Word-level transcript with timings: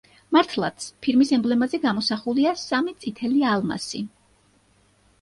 მართლაც, 0.35 0.85
ფირმის 1.07 1.33
ემბლემაზე 1.37 1.81
გამოსახულია 1.85 2.57
სამი 2.65 2.99
წითელი 3.05 3.49
ალმასი. 3.55 4.07